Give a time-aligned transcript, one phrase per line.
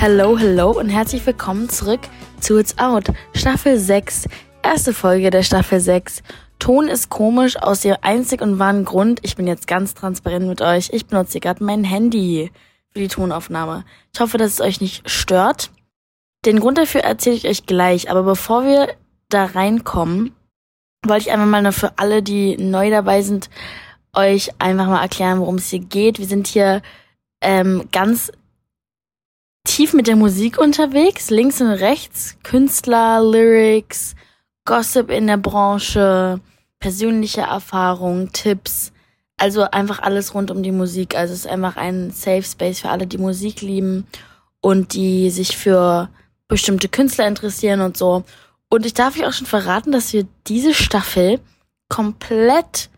[0.00, 1.98] Hello, hello und herzlich willkommen zurück
[2.38, 4.28] zu It's Out, Staffel 6,
[4.62, 6.22] erste Folge der Staffel 6.
[6.60, 10.62] Ton ist komisch aus dem einzig und wahren Grund, ich bin jetzt ganz transparent mit
[10.62, 12.52] euch, ich benutze hier gerade mein Handy
[12.92, 13.84] für die Tonaufnahme.
[14.14, 15.72] Ich hoffe, dass es euch nicht stört.
[16.46, 18.94] Den Grund dafür erzähle ich euch gleich, aber bevor wir
[19.30, 20.32] da reinkommen,
[21.04, 23.50] wollte ich einfach mal für alle, die neu dabei sind,
[24.14, 26.20] euch einfach mal erklären, worum es hier geht.
[26.20, 26.82] Wir sind hier
[27.40, 28.30] ähm, ganz
[29.68, 34.16] tief mit der Musik unterwegs, links und rechts, Künstler, Lyrics,
[34.64, 36.40] Gossip in der Branche,
[36.80, 38.92] persönliche Erfahrungen, Tipps,
[39.36, 41.16] also einfach alles rund um die Musik.
[41.16, 44.06] Also es ist einfach ein Safe Space für alle, die Musik lieben
[44.60, 46.08] und die sich für
[46.48, 48.24] bestimmte Künstler interessieren und so.
[48.70, 51.40] Und ich darf euch auch schon verraten, dass wir diese Staffel
[51.88, 52.88] komplett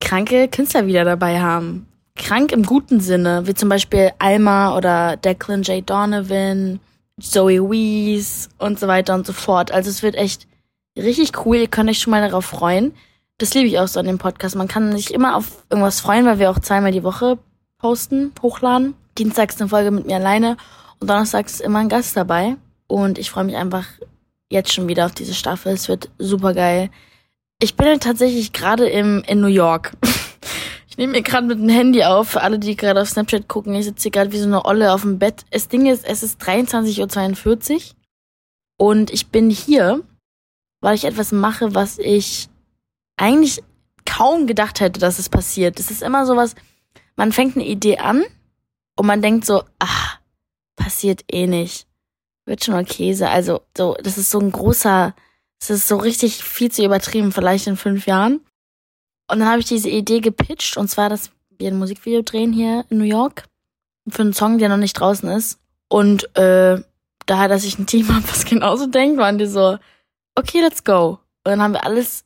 [0.00, 1.89] kranke Künstler wieder dabei haben.
[2.20, 5.88] Krank im guten Sinne, wie zum Beispiel Alma oder Declan J.
[5.88, 6.78] Donovan,
[7.20, 9.72] Zoe Wees und so weiter und so fort.
[9.72, 10.46] Also es wird echt
[10.96, 11.56] richtig cool.
[11.56, 12.94] Ihr könnt euch schon mal darauf freuen.
[13.38, 14.54] Das liebe ich auch so an dem Podcast.
[14.54, 17.38] Man kann sich immer auf irgendwas freuen, weil wir auch zweimal die Woche
[17.78, 18.94] posten, hochladen.
[19.16, 20.56] Dienstags eine Folge mit mir alleine
[21.00, 22.56] und donnerstags immer ein Gast dabei.
[22.86, 23.86] Und ich freue mich einfach
[24.50, 25.72] jetzt schon wieder auf diese Staffel.
[25.72, 26.90] Es wird super geil.
[27.62, 29.92] Ich bin tatsächlich gerade im in New York.
[30.90, 33.74] Ich nehme mir gerade mit dem Handy auf, für alle, die gerade auf Snapchat gucken.
[33.76, 35.44] Ich sitze hier gerade wie so eine Olle auf dem Bett.
[35.52, 37.80] Das Ding ist, es ist 23.42 Uhr
[38.76, 40.02] und ich bin hier,
[40.80, 42.48] weil ich etwas mache, was ich
[43.16, 43.62] eigentlich
[44.04, 45.78] kaum gedacht hätte, dass es passiert.
[45.78, 46.56] Es ist immer sowas,
[47.14, 48.24] man fängt eine Idee an
[48.96, 50.18] und man denkt so, ach,
[50.74, 51.86] passiert eh nicht.
[52.46, 53.28] Wird schon okay sein.
[53.28, 55.14] Also, so, das ist so ein großer,
[55.60, 58.40] das ist so richtig viel zu übertrieben, vielleicht in fünf Jahren.
[59.30, 62.84] Und dann habe ich diese Idee gepitcht, und zwar, dass wir ein Musikvideo drehen hier
[62.90, 63.44] in New York
[64.08, 65.60] für einen Song, der noch nicht draußen ist.
[65.88, 66.82] Und äh,
[67.26, 69.78] daher, dass ich ein Team habe, was genauso denkt, waren die so,
[70.34, 71.20] okay, let's go.
[71.44, 72.24] Und dann haben wir alles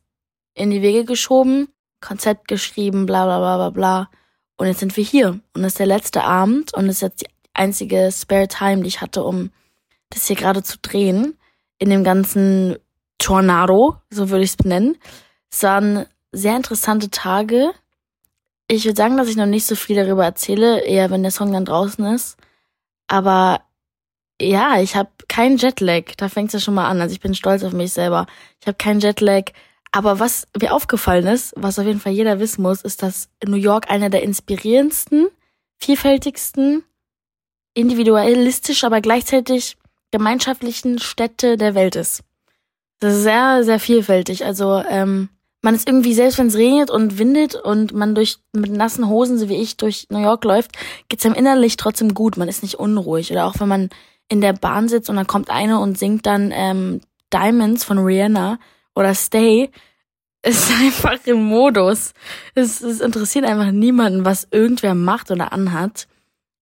[0.54, 1.68] in die Wege geschoben,
[2.00, 4.10] Konzept geschrieben, bla bla bla bla bla.
[4.56, 5.28] Und jetzt sind wir hier.
[5.28, 8.88] Und das ist der letzte Abend und das ist jetzt die einzige Spare Time, die
[8.88, 9.50] ich hatte, um
[10.10, 11.36] das hier gerade zu drehen.
[11.78, 12.76] In dem ganzen
[13.18, 14.96] Tornado, so würde ich es benennen.
[15.50, 17.72] Es waren sehr interessante Tage.
[18.68, 21.52] Ich würde sagen, dass ich noch nicht so viel darüber erzähle, eher wenn der Song
[21.52, 22.36] dann draußen ist.
[23.06, 23.60] Aber
[24.40, 26.14] ja, ich habe keinen Jetlag.
[26.16, 27.00] Da fängt es ja schon mal an.
[27.00, 28.26] Also ich bin stolz auf mich selber.
[28.60, 29.52] Ich habe keinen Jetlag.
[29.92, 33.56] Aber was mir aufgefallen ist, was auf jeden Fall jeder wissen muss, ist, dass New
[33.56, 35.28] York einer der inspirierendsten,
[35.78, 36.82] vielfältigsten,
[37.74, 39.76] individualistisch, aber gleichzeitig
[40.10, 42.22] gemeinschaftlichen Städte der Welt ist.
[42.98, 44.44] Das ist sehr, sehr vielfältig.
[44.44, 45.28] Also ähm,
[45.64, 49.38] man ist irgendwie, selbst wenn es regnet und windet und man durch mit nassen Hosen,
[49.38, 50.72] so wie ich, durch New York läuft,
[51.08, 52.36] geht's einem innerlich trotzdem gut.
[52.36, 53.32] Man ist nicht unruhig.
[53.32, 53.88] Oder auch wenn man
[54.28, 57.00] in der Bahn sitzt und dann kommt eine und singt dann ähm,
[57.32, 58.58] Diamonds von Rihanna
[58.94, 59.70] oder Stay,
[60.42, 62.12] ist einfach im Modus.
[62.54, 66.08] Es, es interessiert einfach niemanden, was irgendwer macht oder anhat.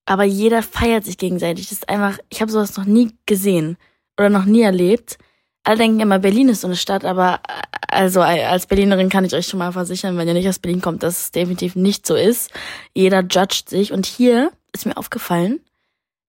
[0.06, 1.64] Aber jeder feiert sich gegenseitig.
[1.64, 3.78] Das ist einfach, ich habe sowas noch nie gesehen
[4.16, 5.18] oder noch nie erlebt
[5.64, 9.34] alle denken immer, Berlin ist so eine Stadt, aber äh, also als Berlinerin kann ich
[9.34, 12.14] euch schon mal versichern, wenn ihr nicht aus Berlin kommt, dass es definitiv nicht so
[12.14, 12.50] ist.
[12.94, 13.92] Jeder judgt sich.
[13.92, 15.60] Und hier ist mir aufgefallen,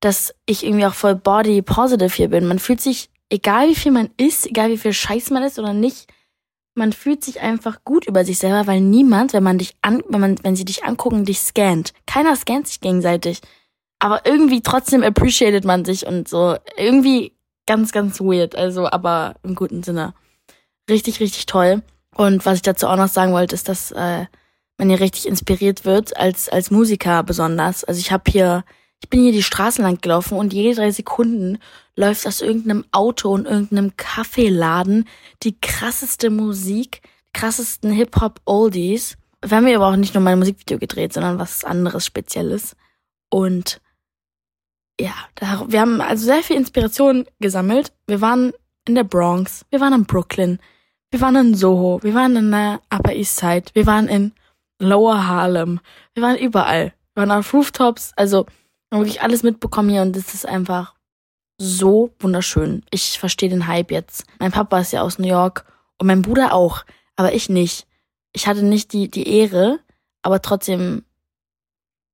[0.02, 2.48] dass ich irgendwie auch voll body positive hier bin.
[2.48, 5.74] Man fühlt sich, egal wie viel man isst, egal wie viel Scheiß man ist oder
[5.74, 6.08] nicht,
[6.76, 10.20] man fühlt sich einfach gut über sich selber, weil niemand, wenn man dich an, wenn
[10.20, 11.94] man, wenn sie dich angucken, dich scannt.
[12.08, 13.40] Keiner scannt sich gegenseitig.
[14.00, 16.58] Aber irgendwie trotzdem appreciated man sich und so.
[16.76, 17.32] Irgendwie
[17.66, 18.56] ganz, ganz weird.
[18.56, 20.14] Also, aber im guten Sinne.
[20.90, 21.82] Richtig, richtig toll.
[22.16, 24.26] Und was ich dazu auch noch sagen wollte, ist, dass äh,
[24.78, 27.84] man hier richtig inspiriert wird, als, als Musiker besonders.
[27.84, 28.64] Also ich habe hier,
[29.02, 31.60] ich bin hier die Straßen lang gelaufen und jede drei Sekunden
[31.96, 35.08] läuft aus irgendeinem Auto und irgendeinem Kaffeeladen
[35.44, 37.02] die krasseste Musik,
[37.34, 39.18] krassesten Hip-Hop-Oldies.
[39.44, 42.76] Wir haben hier aber auch nicht nur mein Musikvideo gedreht, sondern was anderes Spezielles.
[43.30, 43.82] Und
[45.00, 47.94] ja, da, wir haben also sehr viel Inspiration gesammelt.
[48.08, 48.54] Wir waren
[48.88, 50.60] in der Bronx, wir waren in Brooklyn,
[51.12, 54.34] wir waren in Soho, wir waren in der Upper East Side, wir waren in
[54.80, 55.80] Lower Harlem,
[56.14, 56.94] wir waren überall.
[57.14, 58.46] Wir waren auf Rooftops, also
[58.92, 60.96] haben wirklich alles mitbekommen hier und das ist einfach
[61.58, 62.84] so wunderschön.
[62.90, 64.26] Ich verstehe den Hype jetzt.
[64.40, 65.66] Mein Papa ist ja aus New York
[66.00, 66.84] und mein Bruder auch,
[67.16, 67.88] aber ich nicht.
[68.34, 69.80] Ich hatte nicht die, die Ehre,
[70.24, 71.06] aber trotzdem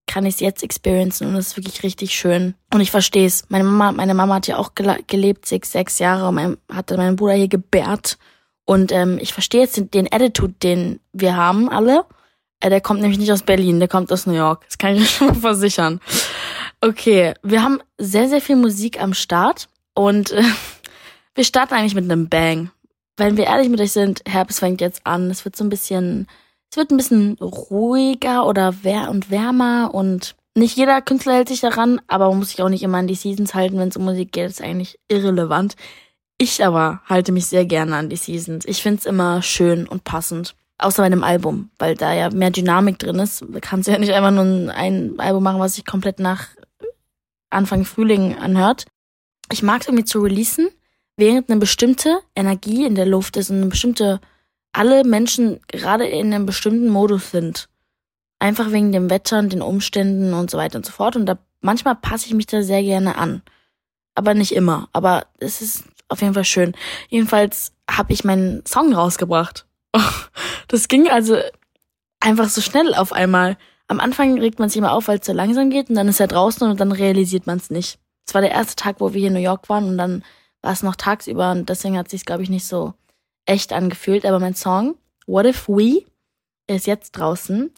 [0.09, 2.55] kann ich es jetzt experiencen und es ist wirklich richtig schön.
[2.73, 3.45] Und ich verstehe es.
[3.49, 7.33] Meine Mama, meine Mama hat ja auch gelebt, sechs, sechs Jahre, mein, hatte meinen Bruder
[7.33, 8.17] hier gebärt.
[8.65, 12.05] Und ähm, ich verstehe jetzt den, den Attitude, den wir haben alle.
[12.59, 14.65] Äh, der kommt nämlich nicht aus Berlin, der kommt aus New York.
[14.65, 15.99] Das kann ich schon mal versichern.
[16.81, 20.41] Okay, wir haben sehr, sehr viel Musik am Start und äh,
[21.35, 22.71] wir starten eigentlich mit einem Bang.
[23.15, 25.29] Wenn wir ehrlich mit euch sind, Herbst fängt jetzt an.
[25.29, 26.25] Es wird so ein bisschen,
[26.69, 31.61] es wird ein bisschen ruhiger oder wär und wärmer und nicht jeder Künstler hält sich
[31.61, 34.03] daran, aber man muss sich auch nicht immer an die Seasons halten, wenn es um
[34.03, 34.49] Musik geht.
[34.49, 35.75] Ist eigentlich irrelevant.
[36.37, 38.65] Ich aber halte mich sehr gerne an die Seasons.
[38.65, 40.55] Ich find's immer schön und passend.
[40.77, 43.41] Außer bei einem Album, weil da ja mehr Dynamik drin ist.
[43.41, 46.47] Du kannst ja nicht einfach nur ein Album machen, was sich komplett nach
[47.49, 48.85] Anfang Frühling anhört.
[49.51, 50.69] Ich mag es irgendwie zu releasen,
[51.17, 54.21] während eine bestimmte Energie in der Luft ist und eine bestimmte,
[54.73, 57.69] alle Menschen gerade in einem bestimmten Modus sind.
[58.39, 61.15] Einfach wegen dem Wetter und den Umständen und so weiter und so fort.
[61.15, 63.41] Und da manchmal passe ich mich da sehr gerne an.
[64.15, 64.89] Aber nicht immer.
[64.93, 66.73] Aber es ist auf jeden Fall schön.
[67.09, 69.65] Jedenfalls habe ich meinen Song rausgebracht.
[70.71, 71.35] Das ging also
[72.19, 73.57] einfach so schnell auf einmal.
[73.87, 76.19] Am Anfang regt man sich immer auf, weil es so langsam geht und dann ist
[76.19, 77.97] er draußen und dann realisiert man es nicht.
[78.27, 80.23] Es war der erste Tag, wo wir hier in New York waren und dann
[80.61, 82.93] war es noch tagsüber und deswegen hat sich glaube ich nicht so
[83.45, 84.25] echt angefühlt.
[84.25, 84.95] Aber mein Song
[85.27, 86.03] What If We
[86.67, 87.71] ist jetzt draußen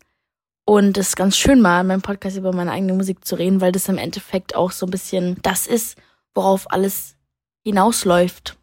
[0.66, 3.62] und es ist ganz schön mal in meinem Podcast über meine eigene Musik zu reden,
[3.62, 5.98] weil das im Endeffekt auch so ein bisschen das ist,
[6.34, 7.16] worauf alles
[7.64, 8.58] hinausläuft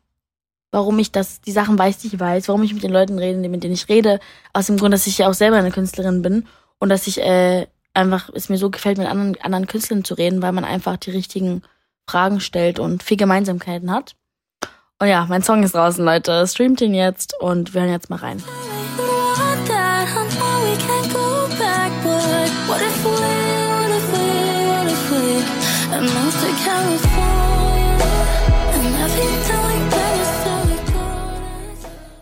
[0.70, 3.48] warum ich das, die Sachen weiß, die ich weiß, warum ich mit den Leuten rede,
[3.48, 4.20] mit denen ich rede,
[4.52, 6.46] aus dem Grund, dass ich ja auch selber eine Künstlerin bin
[6.78, 10.42] und dass ich äh, einfach, es mir so gefällt, mit anderen, anderen Künstlern zu reden,
[10.42, 11.62] weil man einfach die richtigen
[12.06, 14.14] Fragen stellt und viel Gemeinsamkeiten hat.
[15.00, 16.44] Und ja, mein Song ist draußen, Leute.
[16.48, 18.42] Streamt ihn jetzt und wir hören jetzt mal rein.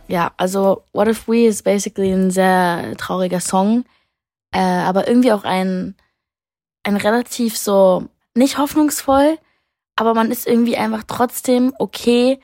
[0.08, 3.87] Ja, also What If We ist basically ein sehr trauriger Song,
[4.52, 5.94] äh, aber irgendwie auch ein,
[6.84, 9.38] ein relativ so, nicht hoffnungsvoll,
[9.96, 12.38] aber man ist irgendwie einfach trotzdem okay,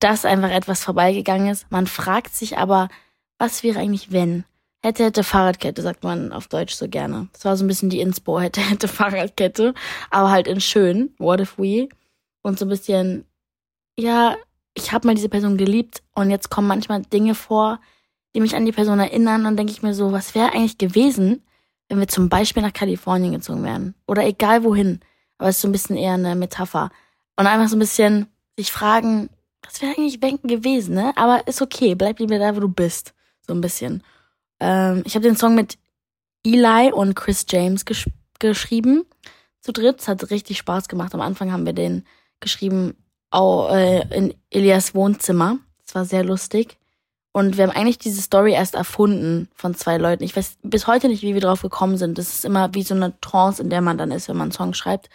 [0.00, 1.70] dass einfach etwas vorbeigegangen ist.
[1.70, 2.88] Man fragt sich aber,
[3.38, 4.44] was wäre eigentlich wenn?
[4.82, 7.28] Hätte, hätte Fahrradkette, sagt man auf Deutsch so gerne.
[7.34, 9.74] Das war so ein bisschen die Inspo, hätte, hätte Fahrradkette,
[10.10, 11.88] aber halt in schön, what if we?
[12.42, 13.26] Und so ein bisschen,
[13.98, 14.36] ja,
[14.74, 17.80] ich habe mal diese Person geliebt und jetzt kommen manchmal Dinge vor,
[18.34, 21.42] die mich an die Person erinnern und denke ich mir so, was wäre eigentlich gewesen,
[21.88, 25.00] wenn wir zum Beispiel nach Kalifornien gezogen wären oder egal wohin.
[25.36, 26.90] Aber es ist so ein bisschen eher eine Metapher
[27.36, 29.28] und einfach so ein bisschen sich fragen,
[29.70, 31.12] was wäre eigentlich denken gewesen, ne?
[31.16, 33.14] Aber ist okay, bleib lieber da, wo du bist,
[33.46, 34.02] so ein bisschen.
[34.58, 35.78] Ähm, ich habe den Song mit
[36.44, 38.08] Eli und Chris James gesch
[38.38, 39.04] geschrieben
[39.60, 40.00] zu dritt.
[40.00, 41.14] Es hat richtig Spaß gemacht.
[41.14, 42.06] Am Anfang haben wir den
[42.40, 42.96] geschrieben
[43.30, 45.58] auch, äh, in Elias Wohnzimmer.
[45.84, 46.78] Das war sehr lustig.
[47.32, 50.24] Und wir haben eigentlich diese Story erst erfunden von zwei Leuten.
[50.24, 52.18] Ich weiß bis heute nicht, wie wir drauf gekommen sind.
[52.18, 54.52] Das ist immer wie so eine Trance, in der man dann ist, wenn man einen
[54.52, 55.10] Song schreibt.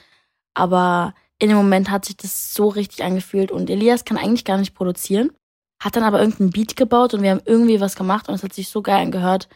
[0.54, 4.58] Aber in dem Moment hat sich das so richtig angefühlt und Elias kann eigentlich gar
[4.58, 5.32] nicht produzieren.
[5.80, 8.54] Hat dann aber irgendeinen Beat gebaut und wir haben irgendwie was gemacht und es hat
[8.54, 9.50] sich so geil angehört.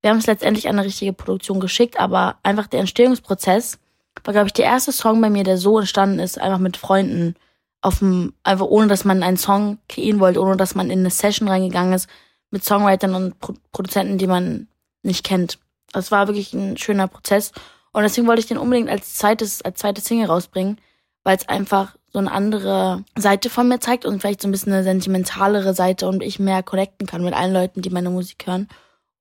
[0.00, 3.78] Wir haben es letztendlich an eine richtige Produktion geschickt, aber einfach der Entstehungsprozess
[4.22, 7.34] war, glaube ich, der erste Song bei mir, der so entstanden ist, einfach mit Freunden
[7.82, 11.10] auf dem, einfach ohne dass man einen Song kreieren wollte, ohne dass man in eine
[11.10, 12.08] Session reingegangen ist
[12.50, 14.68] mit Songwritern und Pro Produzenten, die man
[15.02, 15.58] nicht kennt.
[15.92, 17.52] Das war wirklich ein schöner Prozess.
[17.92, 20.78] Und deswegen wollte ich den unbedingt als zweites, als zweite Single rausbringen,
[21.24, 24.72] weil es einfach so eine andere Seite von mir zeigt und vielleicht so ein bisschen
[24.72, 28.68] eine sentimentalere Seite und ich mehr connecten kann mit allen Leuten, die meine Musik hören.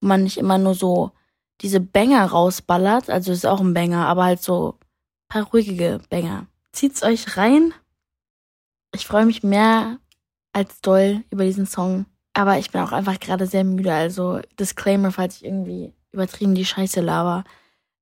[0.02, 1.12] Und man nicht immer nur so
[1.62, 4.78] diese Banger rausballert, also ist auch ein Banger, aber halt so
[5.28, 6.46] paar ruhige Banger.
[6.72, 7.74] Zieht's euch rein
[8.94, 10.00] ich freue mich mehr
[10.54, 12.06] als doll über diesen Song.
[12.34, 13.94] Aber ich bin auch einfach gerade sehr müde.
[13.94, 17.44] Also Disclaimer, falls ich irgendwie übertrieben die Scheiße laber.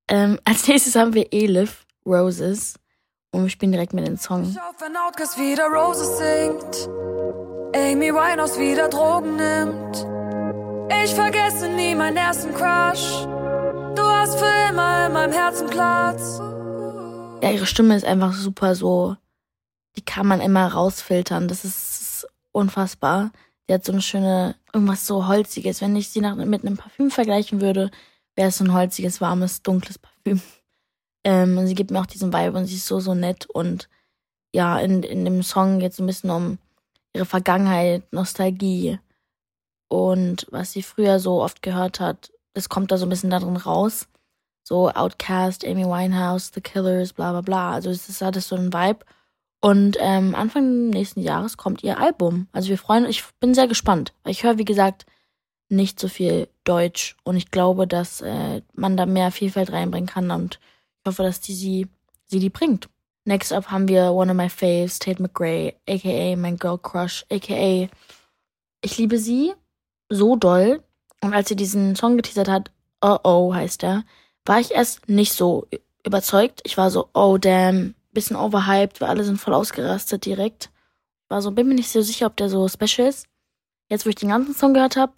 [0.08, 2.76] Ähm, als nächstes haben wir Elif, Roses.
[3.32, 4.44] Und wir spielen direkt mit dem Song.
[4.80, 6.90] Wenn Outcast wieder Roses singt.
[7.74, 10.06] Amy Winehouse wieder Drogen nimmt.
[11.04, 13.26] Ich vergesse nie meinen ersten Crush.
[13.96, 16.40] Du hast für immer in meinem Herzen Platz.
[17.42, 19.16] Ja, ihre Stimme ist einfach super so
[19.96, 21.48] die kann man immer rausfiltern.
[21.48, 23.32] Das ist unfassbar.
[23.68, 25.82] Die hat so eine schöne, irgendwas so holziges.
[25.82, 27.92] Wenn ich sie nach, mit einem Parfüm vergleichen würde,
[28.36, 30.42] wäre es so ein holziges, warmes, dunkles Parfüm.
[31.24, 33.46] Ähm, und sie gibt mir auch diesen Vibe und sie ist so, so nett.
[33.46, 33.90] Und
[34.54, 36.58] ja, in, in dem Song geht es ein bisschen um
[37.14, 39.00] ihre Vergangenheit, Nostalgie
[39.88, 42.32] und was sie früher so oft gehört hat.
[42.54, 44.08] Das kommt da so ein bisschen darin raus.
[44.64, 47.72] So Outcast, Amy Winehouse, The Killers, bla bla bla.
[47.72, 49.06] Also es ist alles so ein Vibe.
[49.60, 52.48] Und ähm, Anfang nächsten Jahres kommt ihr Album.
[52.52, 54.14] Also wir freuen uns, ich bin sehr gespannt.
[54.26, 55.06] Ich höre, wie gesagt,
[55.70, 57.18] nicht so viel Deutsch.
[57.24, 60.32] Und ich glaube, dass äh, man da mehr Vielfalt reinbringen kann.
[60.32, 60.60] Und
[61.04, 61.88] ich hoffe, dass die sie
[62.28, 62.90] sie die bringt.
[63.26, 67.90] Next up haben wir One of My Faves, Tate McRae, aka mein Girl Crush, aka
[68.84, 69.54] ich liebe sie
[70.10, 70.84] so doll.
[71.22, 74.04] Und als sie diesen Song geteasert hat, Oh Oh heißt er,
[74.46, 75.68] war ich erst nicht so
[76.04, 76.62] überzeugt.
[76.64, 80.72] Ich war so, oh damn, bisschen overhyped, weil alle sind voll ausgerastet direkt.
[81.30, 83.28] War so, bin mir nicht so sicher, ob der so special ist.
[83.90, 85.14] Jetzt, wo ich den ganzen Song gehört habe,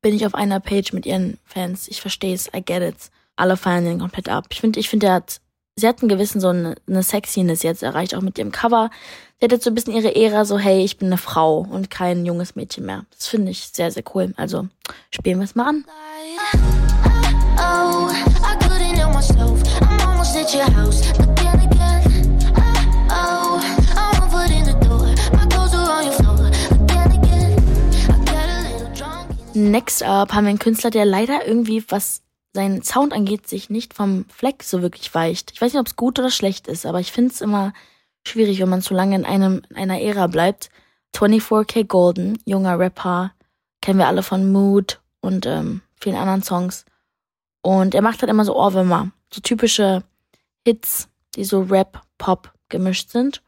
[0.00, 1.88] bin ich auf einer Page mit ihren Fans.
[1.88, 3.10] Ich verstehe es, I get it.
[3.40, 4.46] Alle feiern den komplett ab.
[4.50, 5.40] Ich finde, ich finde, der hat
[5.76, 8.90] sie hat einen gewissen so eine, eine Sexiness jetzt erreicht, auch mit ihrem Cover.
[9.38, 11.90] Sie hat jetzt so ein bisschen ihre Ära, so hey, ich bin eine Frau und
[11.90, 13.06] kein junges Mädchen mehr.
[13.16, 14.34] Das finde ich sehr, sehr cool.
[14.36, 14.68] Also
[15.10, 15.84] spielen wir es mal an.
[29.54, 33.94] Next up haben wir einen Künstler, der leider irgendwie was sein Sound angeht, sich nicht
[33.94, 35.52] vom Fleck so wirklich weicht.
[35.52, 37.72] Ich weiß nicht, ob es gut oder schlecht ist, aber ich finde es immer
[38.26, 40.70] schwierig, wenn man zu lange in einem in einer Ära bleibt.
[41.14, 43.32] 24K Golden, junger Rapper,
[43.80, 46.84] kennen wir alle von Mood und ähm, vielen anderen Songs.
[47.62, 50.02] Und er macht halt immer so Ohrwürmer, so typische
[50.64, 53.42] Hits, die so Rap, Pop gemischt sind.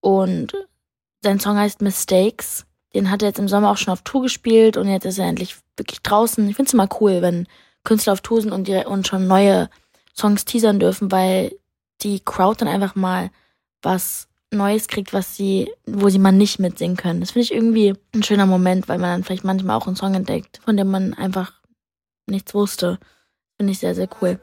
[0.00, 0.54] Und
[1.22, 2.66] sein Song heißt Mistakes.
[2.94, 5.26] Den hat er jetzt im Sommer auch schon auf Tour gespielt und jetzt ist er
[5.26, 6.48] endlich wirklich draußen.
[6.48, 7.46] Ich finde es immer cool, wenn
[7.86, 9.70] Künstler auf Tour sind und, die, und schon neue
[10.14, 11.56] Songs teasern dürfen, weil
[12.02, 13.30] die Crowd dann einfach mal
[13.80, 17.20] was Neues kriegt, was sie, wo sie mal nicht mitsingen können.
[17.20, 20.14] Das finde ich irgendwie ein schöner Moment, weil man dann vielleicht manchmal auch einen Song
[20.14, 21.52] entdeckt, von dem man einfach
[22.26, 22.98] nichts wusste.
[23.56, 24.38] Finde ich sehr, sehr cool.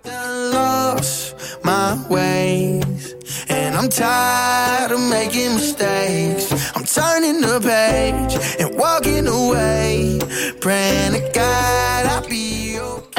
[6.76, 10.20] I'm turning the page and walking away.
[10.60, 11.93] Praying to God.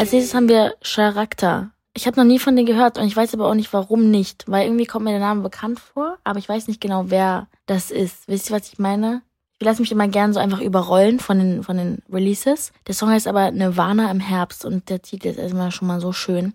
[0.05, 1.71] Als nächstes haben wir Charakter.
[1.95, 4.45] Ich habe noch nie von denen gehört und ich weiß aber auch nicht, warum nicht.
[4.47, 7.91] Weil irgendwie kommt mir der Name bekannt vor, aber ich weiß nicht genau, wer das
[7.91, 8.29] ist.
[8.29, 9.23] Wisst ihr, was ich meine?
[9.59, 12.75] Ich lasse mich immer gern so einfach überrollen von den, von den Releases.
[12.87, 16.13] Der Song heißt aber Nirvana im Herbst und der Titel ist erstmal schon mal so
[16.13, 16.53] schön.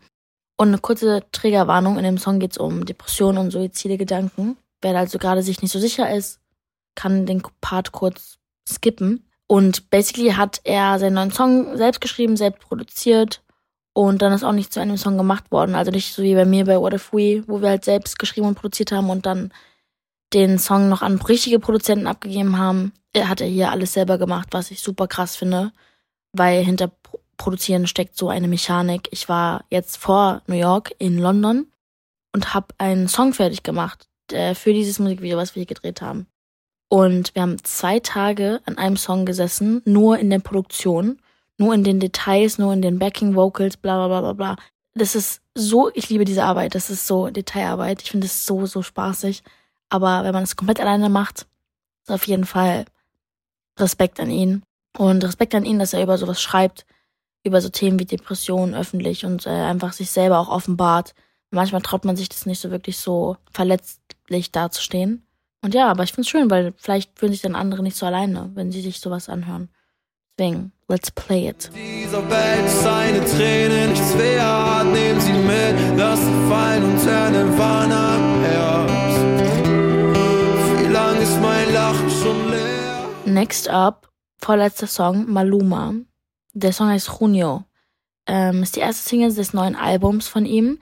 [0.55, 4.57] Und eine kurze Triggerwarnung, in dem Song geht es um Depressionen und suizide Gedanken.
[4.79, 6.39] Wer also gerade sich nicht so sicher ist,
[6.93, 8.37] kann den Part kurz
[8.69, 9.27] skippen.
[9.51, 13.41] Und basically hat er seinen neuen Song selbst geschrieben, selbst produziert
[13.93, 15.73] und dann ist auch nicht zu einem Song gemacht worden.
[15.73, 18.45] Also nicht so wie bei mir bei What If We, wo wir halt selbst geschrieben
[18.45, 19.51] und produziert haben und dann
[20.33, 22.93] den Song noch an richtige Produzenten abgegeben haben.
[23.11, 25.71] Er hat er hier alles selber gemacht, was ich super krass finde,
[26.31, 26.91] weil hinter
[27.37, 29.07] Produzieren steckt so eine Mechanik.
[29.09, 31.65] Ich war jetzt vor New York in London
[32.33, 36.27] und habe einen Song fertig gemacht äh, für dieses Musikvideo, was wir hier gedreht haben.
[36.89, 41.19] Und wir haben zwei Tage an einem Song gesessen, nur in der Produktion,
[41.57, 44.63] nur in den Details, nur in den Backing Vocals, bla bla bla bla bla.
[44.95, 48.01] Das ist so, ich liebe diese Arbeit, das ist so Detailarbeit.
[48.01, 49.43] Ich finde es so, so spaßig.
[49.89, 51.47] Aber wenn man es komplett alleine macht,
[52.03, 52.85] ist auf jeden Fall
[53.77, 54.63] Respekt an ihn.
[54.97, 56.85] Und Respekt an ihn, dass er über sowas schreibt,
[57.43, 61.13] über so Themen wie Depressionen öffentlich und äh, einfach sich selber auch offenbart.
[61.51, 65.25] Manchmal traut man sich das nicht so wirklich so verletzlich dazustehen.
[65.61, 68.49] Und ja, aber ich find's schön, weil vielleicht fühlen sich dann andere nicht so alleine,
[68.53, 69.69] wenn sie sich sowas anhören.
[70.37, 71.69] Deswegen, let's play it.
[71.75, 78.21] Dieser Welt seine Tränen nichts wert, nehmen sie mit, lassen fallen und turnen wann ab
[78.43, 79.19] Herbst.
[80.79, 83.09] Wie lang ist mein Lachen schon leer?
[83.25, 85.93] Next up, vorletzter Song, Maluma.
[86.53, 87.65] Der Song heißt Junio.
[88.25, 90.79] Ähm, ist die erste Single des neuen Albums von ihm.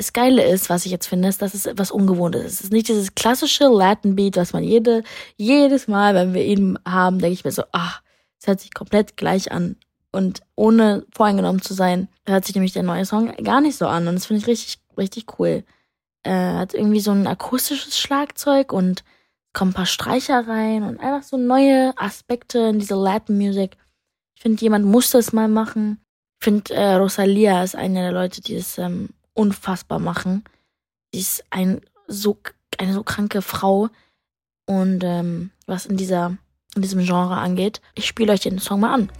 [0.00, 2.54] Das Geile ist, was ich jetzt finde, ist, dass es etwas Ungewohntes ist.
[2.54, 5.02] Es ist nicht dieses klassische Latin Beat, was man jede,
[5.36, 8.00] jedes Mal, wenn wir ihn haben, denke ich mir so, ach,
[8.40, 9.76] es hört sich komplett gleich an.
[10.10, 14.08] Und ohne voreingenommen zu sein, hört sich nämlich der neue Song gar nicht so an.
[14.08, 15.64] Und das finde ich richtig, richtig cool.
[16.22, 19.04] Er hat irgendwie so ein akustisches Schlagzeug und
[19.52, 23.76] kommen ein paar Streicher rein und einfach so neue Aspekte in diese Latin Music.
[24.34, 26.00] Ich finde, jemand muss das mal machen.
[26.38, 30.44] Ich finde, äh, Rosalia ist eine der Leute, die es ähm, unfassbar machen.
[31.12, 32.38] Sie ist ein so,
[32.76, 33.88] eine so kranke Frau.
[34.66, 36.36] Und ähm, was in dieser
[36.76, 37.80] in diesem Genre angeht.
[37.94, 39.10] Ich spiele euch den Song mal an.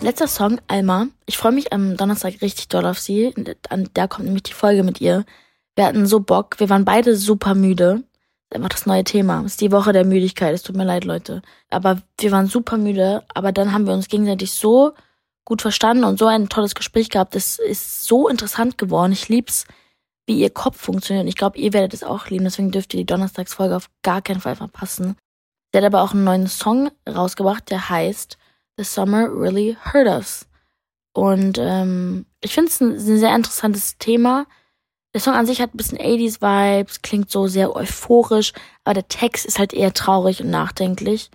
[0.00, 1.08] Letzter Song, Alma.
[1.26, 3.34] Ich freue mich am Donnerstag richtig doll auf sie.
[3.68, 5.24] An der kommt nämlich die Folge mit ihr.
[5.76, 6.58] Wir hatten so Bock.
[6.58, 8.02] Wir waren beide super müde.
[8.52, 9.42] Einfach das neue Thema.
[9.42, 10.54] Das ist die Woche der Müdigkeit.
[10.54, 11.42] Es tut mir leid, Leute.
[11.70, 13.22] Aber wir waren super müde.
[13.34, 14.94] Aber dann haben wir uns gegenseitig so
[15.44, 17.34] gut verstanden und so ein tolles Gespräch gehabt.
[17.34, 19.12] Das ist so interessant geworden.
[19.12, 19.66] Ich lieb's,
[20.26, 21.24] wie ihr Kopf funktioniert.
[21.24, 24.22] Und ich glaube, ihr werdet es auch lieben, deswegen dürft ihr die Donnerstagsfolge auf gar
[24.22, 25.16] keinen Fall verpassen.
[25.72, 28.38] Sie hat aber auch einen neuen Song rausgebracht, der heißt
[28.76, 30.46] The Summer Really Hurt Us.
[31.12, 34.46] Und ähm, ich finde es ein, ein, sehr interessantes Thema.
[35.16, 38.52] Der Song an sich hat ein bisschen 80s-Vibes, klingt so sehr euphorisch,
[38.84, 41.30] aber der Text ist halt eher traurig und nachdenklich.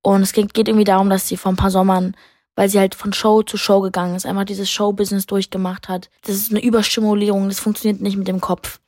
[0.00, 2.16] Und es geht, irgendwie darum, dass sie vor ein paar Sommern,
[2.54, 6.08] weil sie halt von Show zu Show gegangen ist, einfach dieses Show-Business durchgemacht hat.
[6.22, 8.78] Das ist eine Überstimulierung, das funktioniert nicht mit dem Kopf.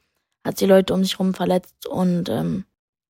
[0.47, 2.65] Hat sie Leute um sich rum verletzt und ähm,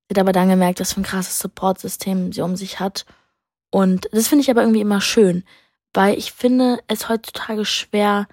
[0.09, 3.05] hat aber dann gemerkt, was für ein krasses Support-System sie um sich hat.
[3.71, 5.45] Und das finde ich aber irgendwie immer schön,
[5.93, 8.29] weil ich finde es heutzutage schwer,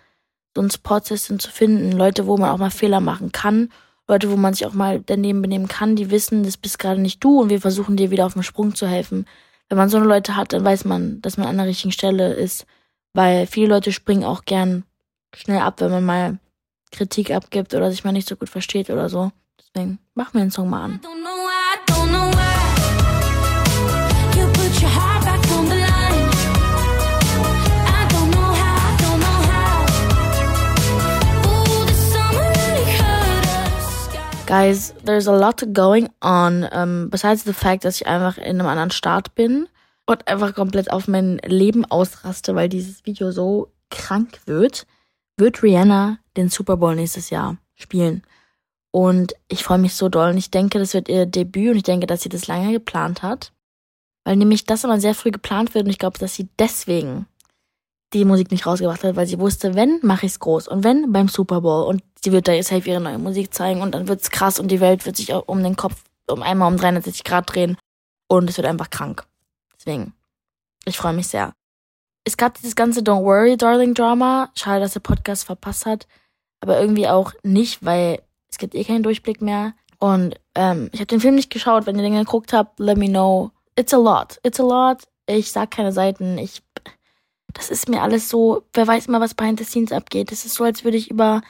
[0.61, 1.91] ein Support-System zu finden.
[1.91, 3.69] Leute, wo man auch mal Fehler machen kann.
[4.07, 7.23] Leute, wo man sich auch mal daneben benehmen kann, die wissen, das bist gerade nicht
[7.23, 9.25] du und wir versuchen dir wieder auf dem Sprung zu helfen.
[9.67, 12.33] Wenn man so eine Leute hat, dann weiß man, dass man an der richtigen Stelle
[12.33, 12.65] ist.
[13.13, 14.83] Weil viele Leute springen auch gern
[15.33, 16.39] schnell ab, wenn man mal
[16.91, 19.31] Kritik abgibt oder sich mal nicht so gut versteht oder so.
[19.59, 20.99] Deswegen machen wir den Song mal an.
[34.47, 36.67] Guys, there's a lot going on.
[36.71, 39.67] Um, besides the fact, dass ich einfach in einem anderen Staat bin
[40.05, 44.85] und einfach komplett auf mein Leben ausraste, weil dieses Video so krank wird,
[45.37, 48.21] wird Rihanna den Super Bowl nächstes Jahr spielen.
[48.91, 50.29] Und ich freue mich so doll.
[50.29, 53.23] Und ich denke, das wird ihr Debüt und ich denke, dass sie das lange geplant
[53.23, 53.51] hat.
[54.25, 57.25] Weil nämlich das immer sehr früh geplant wird und ich glaube, dass sie deswegen
[58.13, 61.27] die Musik nicht rausgebracht hat, weil sie wusste, wenn, mache ich's groß und wenn, beim
[61.27, 64.59] Super Bowl und sie wird da safe ihre neue Musik zeigen und dann wird's krass
[64.59, 67.77] und die Welt wird sich um den Kopf um einmal um 360 Grad drehen
[68.27, 69.25] und es wird einfach krank.
[69.77, 70.13] Deswegen,
[70.85, 71.53] ich freue mich sehr.
[72.23, 74.49] Es gab dieses ganze Don't Worry Darling Drama.
[74.55, 76.07] Schade, dass der Podcast verpasst hat,
[76.59, 79.73] aber irgendwie auch nicht, weil es gibt eh keinen Durchblick mehr.
[79.99, 81.85] Und ähm, ich habe den Film nicht geschaut.
[81.85, 83.51] Wenn ihr den geguckt habt, let me know.
[83.75, 84.39] It's a lot.
[84.43, 85.03] It's a lot.
[85.27, 86.37] Ich sag keine Seiten.
[86.37, 86.63] Ich
[87.55, 90.31] das ist mir alles so, wer weiß immer, was behind the scenes abgeht.
[90.31, 91.41] Das ist so, als würde ich über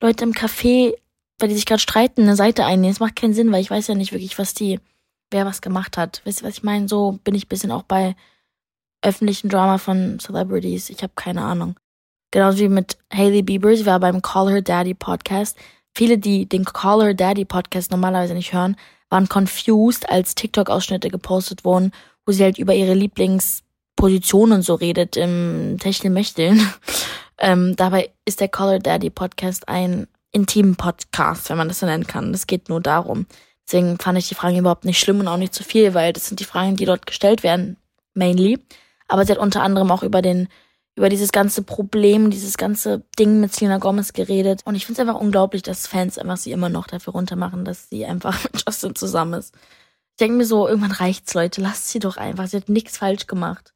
[0.00, 0.94] Leute im Café,
[1.38, 2.92] weil die sich gerade streiten, eine Seite einnehmen.
[2.92, 4.78] Das macht keinen Sinn, weil ich weiß ja nicht wirklich, was die,
[5.30, 6.20] wer was gemacht hat.
[6.24, 6.86] Wisst ihr, was ich meine?
[6.86, 8.14] So bin ich bisschen auch bei
[9.00, 10.90] öffentlichen Drama von Celebrities.
[10.90, 11.76] Ich habe keine Ahnung.
[12.30, 13.74] Genauso wie mit Hailey Bieber.
[13.74, 15.56] Sie war beim Call Her Daddy Podcast.
[15.94, 18.76] Viele, die den Call Her Daddy Podcast normalerweise nicht hören,
[19.08, 21.92] waren confused, als TikTok-Ausschnitte gepostet wurden,
[22.26, 23.62] wo sie halt über ihre Lieblings
[23.96, 26.60] Position und so redet im Techtelmechteln.
[27.38, 32.06] ähm, dabei ist der Color Daddy Podcast ein intimen Podcast, wenn man das so nennen
[32.06, 32.32] kann.
[32.32, 33.26] Das geht nur darum.
[33.66, 36.26] Deswegen fand ich die Fragen überhaupt nicht schlimm und auch nicht zu viel, weil das
[36.26, 37.76] sind die Fragen, die dort gestellt werden,
[38.12, 38.58] mainly.
[39.08, 40.48] Aber sie hat unter anderem auch über den,
[40.96, 44.62] über dieses ganze Problem, dieses ganze Ding mit Selena Gomez geredet.
[44.64, 47.88] Und ich finde es einfach unglaublich, dass Fans einfach sie immer noch dafür runtermachen, dass
[47.88, 49.54] sie einfach mit Justin zusammen ist.
[50.10, 51.60] Ich denke mir so, irgendwann reicht's, Leute.
[51.60, 52.46] Lasst sie doch einfach.
[52.46, 53.73] Sie hat nichts falsch gemacht.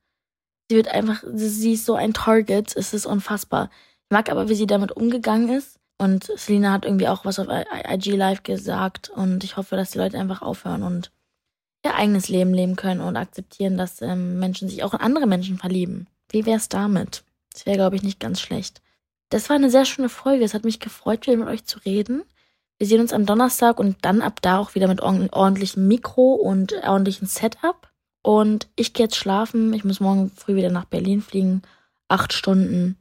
[0.69, 3.71] Sie wird einfach, sie ist so ein Target, es ist unfassbar.
[4.05, 5.79] Ich mag aber, wie sie damit umgegangen ist.
[5.97, 9.11] Und Selina hat irgendwie auch was auf IG Live gesagt.
[9.11, 11.11] Und ich hoffe, dass die Leute einfach aufhören und
[11.85, 15.59] ihr eigenes Leben leben können und akzeptieren, dass ähm, Menschen sich auch in andere Menschen
[15.59, 16.07] verlieben.
[16.31, 17.25] Wie wär's damit?
[17.53, 18.83] Das wäre, glaube ich, nicht ganz schlecht.
[19.31, 20.45] Das war eine sehr schöne Folge.
[20.45, 22.23] Es hat mich gefreut, wieder mit euch zu reden.
[22.79, 26.73] Wir sehen uns am Donnerstag und dann ab da auch wieder mit ordentlichem Mikro und
[26.85, 27.88] ordentlichem Setup.
[28.29, 29.73] Und ich gehe jetzt schlafen.
[29.73, 31.63] Ich muss morgen früh wieder nach Berlin fliegen.
[32.09, 32.99] Acht Stunden.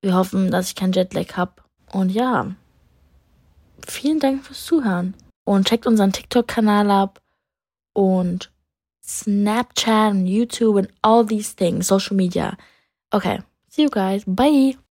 [0.00, 1.52] Wir hoffen, dass ich keinen Jetlag habe.
[1.92, 2.50] Und ja,
[3.86, 5.14] vielen Dank fürs Zuhören.
[5.44, 7.22] Und checkt unseren TikTok-Kanal ab.
[7.92, 8.50] Und
[9.04, 11.86] Snapchat und YouTube und all these things.
[11.86, 12.56] Social Media.
[13.12, 13.44] Okay.
[13.68, 14.24] See you guys.
[14.26, 14.76] Bye.